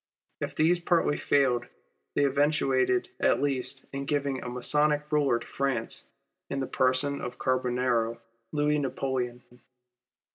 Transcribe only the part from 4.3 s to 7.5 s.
a Masonic Euler to France in the person of the